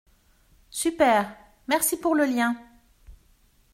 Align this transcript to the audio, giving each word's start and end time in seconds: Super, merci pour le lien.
Super, 0.71 1.29
merci 1.67 1.95
pour 1.95 2.15
le 2.15 2.25
lien. 2.25 2.55